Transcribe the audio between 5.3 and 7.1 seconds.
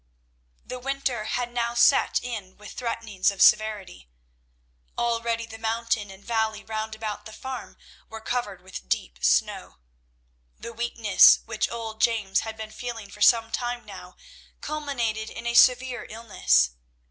the mountain and valley round